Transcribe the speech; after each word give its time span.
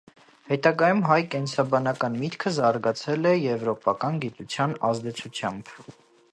Հետագայում 0.51 1.03
հայ 1.09 1.17
կենսաբանական 1.33 2.15
միտքը 2.23 2.53
զարգացել 2.57 3.29
է 3.35 3.35
եվրոպական 3.43 4.21
գիտության 4.27 4.77
ազդեցությամբ։ 4.91 5.75